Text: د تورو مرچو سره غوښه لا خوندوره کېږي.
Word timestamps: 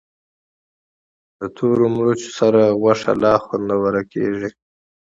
د 1.39 1.41
تورو 1.57 1.85
مرچو 1.95 2.29
سره 2.39 2.61
غوښه 2.81 3.11
لا 3.23 3.33
خوندوره 3.45 4.03
کېږي. 4.13 4.49